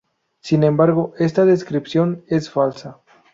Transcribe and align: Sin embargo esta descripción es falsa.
Sin 0.39 0.63
embargo 0.63 1.13
esta 1.19 1.45
descripción 1.45 2.23
es 2.25 2.49
falsa. 2.49 3.01